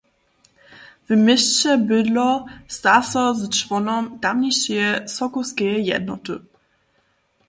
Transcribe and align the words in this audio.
W 1.09 1.15
měsće 1.25 1.73
bydlo, 1.91 2.31
sta 2.77 2.95
so 3.09 3.23
z 3.41 3.41
čłonom 3.57 4.03
tamnišeje 4.23 4.89
Sokołskeje 5.15 5.77
jednoty. 5.91 6.35